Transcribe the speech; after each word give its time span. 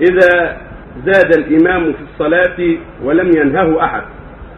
إذا 0.00 0.56
زاد 1.06 1.38
الإمام 1.38 1.92
في 1.92 1.98
الصلاة 2.12 2.76
ولم 3.04 3.30
ينهه 3.36 3.84
أحد 3.84 4.02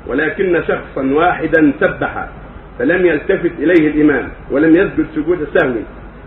ولكن 0.06 0.62
شخصا 0.62 1.12
واحدا 1.12 1.72
سبح 1.80 2.28
فلم 2.78 3.06
يلتفت 3.06 3.52
إليه 3.58 3.88
الإمام 3.88 4.28
ولم 4.50 4.70
يسجد 4.70 5.06
سجود 5.14 5.38
سهو 5.54 5.74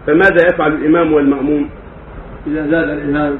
فماذا 0.07 0.47
يفعل 0.53 0.73
الإمام 0.73 1.13
والمأموم؟ 1.13 1.69
إذا 2.47 2.67
زاد 2.67 2.89
الإمام 2.89 3.37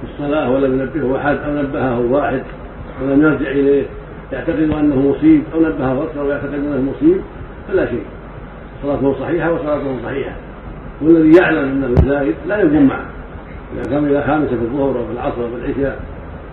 في 0.00 0.04
الصلاة 0.04 0.50
ولم 0.50 0.80
ينبهه 0.80 1.16
أحد 1.16 1.36
أو 1.36 1.62
نبهه 1.62 2.00
واحد 2.00 2.42
ولم 3.02 3.22
يرجع 3.22 3.50
إليه 3.50 3.84
يعتقد 4.32 4.58
أنه 4.58 5.08
مصيب 5.10 5.42
أو 5.54 5.60
نبهه 5.60 5.92
غسل 5.92 6.20
ويعتقد 6.20 6.54
أنه 6.54 6.90
مصيب 6.90 7.20
فلا 7.68 7.86
شيء. 7.86 8.02
صلاته 8.82 9.20
صحيحة 9.20 9.52
وصلاته 9.52 10.02
صحيحة. 10.04 10.32
والذي 11.02 11.38
يعلم 11.42 11.58
أنه 11.58 11.94
زائد 11.94 12.34
لا 12.46 12.58
يقوم 12.58 12.86
معه. 12.86 13.06
إذا 13.74 13.90
كان 13.90 14.04
إلى 14.04 14.22
خامسة 14.22 14.48
في 14.48 14.62
الظهر 14.62 14.98
أو 14.98 15.06
في 15.06 15.12
العصر 15.12 15.42
أو 15.42 15.48
في 15.48 15.56
العشاء 15.56 16.00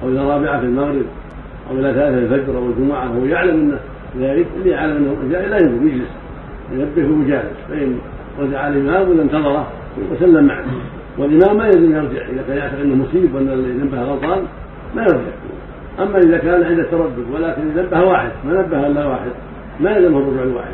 أو 0.03 0.09
إلى 0.09 0.19
رابعة 0.19 0.59
في 0.59 0.65
المغرب 0.65 1.05
أو 1.71 1.77
إلى 1.77 1.93
ثلاثة 1.93 2.17
الفجر 2.17 2.57
أو 2.57 2.65
الجمعة 2.69 3.11
وهو 3.11 3.25
يعلم 3.25 3.59
أنه 3.59 3.79
ذلك 4.19 4.47
اللي 4.57 4.69
يعلم 4.69 4.95
أنه 4.97 5.31
زائد 5.31 5.49
لا 5.49 5.57
يقوم 5.57 5.87
يجلس 5.87 6.09
ينبه 6.71 7.13
ويجالس 7.13 7.57
فإن 7.69 7.97
رجع 8.39 8.67
الإمام 8.67 9.09
ولا 9.09 9.21
انتظره 9.21 9.67
وسلم 10.11 10.45
معه. 10.45 10.65
والإمام 11.17 11.57
ما 11.57 11.65
يلزم 11.65 11.95
يرجع 11.95 12.27
إذا 12.27 12.43
كان 12.47 12.57
يعتقد 12.57 12.79
أنه 12.79 12.95
مصيب 12.95 13.35
وأن 13.35 13.49
اللي 13.49 13.83
نبه 13.83 14.01
غلطان 14.01 14.43
ما 14.95 15.01
يرجع. 15.01 15.35
أما 15.99 16.17
إذا 16.17 16.37
كان 16.37 16.63
عند 16.63 16.79
التردد 16.79 17.25
ولكن 17.33 17.61
نبه 17.77 18.03
واحد 18.03 18.31
ما 18.45 18.61
نبه 18.61 18.87
إلا 18.87 19.05
واحد 19.05 19.31
ما 19.79 19.91
يلزمه 19.91 20.17
الرجوع 20.17 20.43
الواحد 20.43 20.73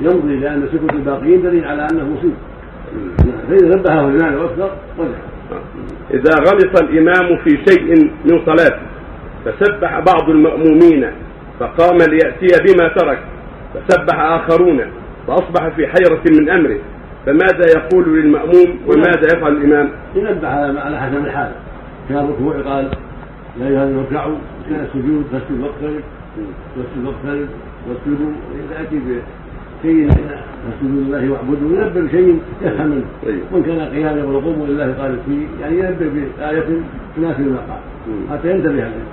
يمضي 0.00 0.36
لأن 0.36 0.68
سكوت 0.72 0.92
الباقيين 0.92 1.42
دليل 1.42 1.64
على 1.64 1.86
أنه 1.92 2.04
مصيب. 2.04 2.34
فإذا 3.48 3.76
نبهه 3.76 4.08
الإمام 4.08 4.34
الأكثر 4.34 4.70
رجع 4.98 5.33
إذا 6.10 6.34
غلط 6.38 6.82
الإمام 6.82 7.36
في 7.44 7.58
شيء 7.68 8.10
من 8.24 8.44
صلاته 8.46 8.82
فسبح 9.44 10.00
بعض 10.00 10.30
المأمومين 10.30 11.10
فقام 11.60 11.98
ليأتي 11.98 12.46
بما 12.64 12.88
ترك 12.88 13.18
فسبح 13.74 14.20
آخرون 14.20 14.80
فأصبح 15.26 15.68
في 15.76 15.86
حيرة 15.86 16.22
من 16.40 16.50
أمره 16.50 16.78
فماذا 17.26 17.64
يقول 17.76 18.18
للمأموم 18.18 18.80
وماذا 18.86 19.26
يفعل 19.36 19.52
الإمام؟ 19.52 19.90
ينبه 20.14 20.48
على 20.48 21.00
حسب 21.00 21.24
الحال 21.24 21.52
كان 22.08 22.18
الركوع 22.18 22.54
قال 22.54 22.90
يا 23.60 23.68
أيها 23.68 23.84
الذين 23.84 23.98
اركعوا 23.98 24.36
كان 24.68 24.84
السجود 24.84 25.24
فاسجد 25.32 25.60
واقترب 25.60 26.02
واسجد 26.76 27.06
واقترب 27.06 27.48
واسجدوا 27.88 28.32
يأتي 28.78 29.00
بشيء 29.84 30.08
فاسجدوا 30.08 31.00
لله 31.02 31.32
واعبدوا 31.32 31.76
ينبه 31.76 32.00
بشيء 32.00 32.38
يفهم 32.62 32.86
منه. 32.86 33.04
طيب. 33.24 33.40
وإن 33.52 33.62
كان 33.62 33.80
قيام 33.80 34.18
يقول 34.18 34.44
قوموا 34.44 34.66
لله 34.66 34.92
قال 34.92 35.18
فيه 35.26 35.46
يعني 35.60 35.78
ينبه 35.78 36.08
بآية 36.38 36.64
تناسب 37.16 37.40
المقام 37.40 37.80
حتى 38.30 38.50
ينتبه 38.50 38.84
عليه. 38.84 39.04